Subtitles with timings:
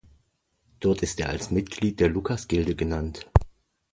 [0.79, 3.29] Dort ist er als Mitglied der Lukasgilde genannt.